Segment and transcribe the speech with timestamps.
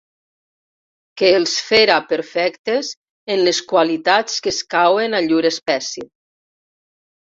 [1.21, 2.91] Que els féra perfectes
[3.37, 6.13] en les qualitats que escauen a llur espècie.